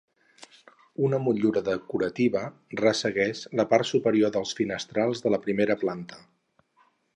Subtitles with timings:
[1.07, 2.41] Una motllura decorativa
[2.81, 6.23] ressegueix la part superior dels finestrals de la primera planta.